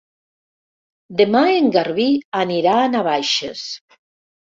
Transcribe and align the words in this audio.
Demà 1.19 1.41
en 1.57 1.67
Garbí 1.75 2.07
anirà 2.39 2.73
a 2.79 2.87
Navaixes. 2.95 3.67